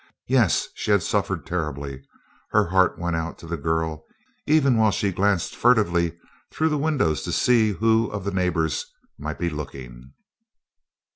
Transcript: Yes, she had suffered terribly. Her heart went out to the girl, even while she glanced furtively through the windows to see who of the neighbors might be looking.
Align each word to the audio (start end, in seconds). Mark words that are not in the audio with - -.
Yes, 0.27 0.67
she 0.73 0.89
had 0.89 1.03
suffered 1.03 1.45
terribly. 1.45 2.01
Her 2.49 2.69
heart 2.69 2.97
went 2.97 3.15
out 3.15 3.37
to 3.37 3.45
the 3.45 3.55
girl, 3.55 4.03
even 4.47 4.75
while 4.77 4.89
she 4.89 5.11
glanced 5.11 5.55
furtively 5.55 6.17
through 6.49 6.69
the 6.69 6.77
windows 6.79 7.21
to 7.21 7.31
see 7.31 7.73
who 7.73 8.07
of 8.07 8.23
the 8.23 8.31
neighbors 8.31 8.83
might 9.19 9.37
be 9.37 9.51
looking. 9.51 10.13